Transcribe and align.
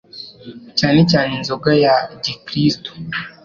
Cyane 0.79 0.99
cyane 1.11 1.31
inzoga 1.37 1.69
ya 1.83 1.95
gi 2.23 2.33
kristu 2.45 2.91